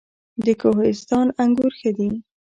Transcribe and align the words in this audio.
د 0.45 0.47
کوهستان 0.61 1.27
انګور 1.41 1.71
ښه 1.79 1.91
دي 1.97 2.09